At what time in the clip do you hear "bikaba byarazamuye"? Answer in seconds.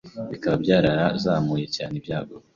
0.31-1.65